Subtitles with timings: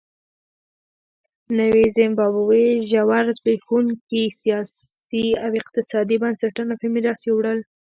[1.59, 7.59] نوې زیمبابوې ژور زبېښونکي سیاسي او اقتصادي بنسټونه په میراث یووړل.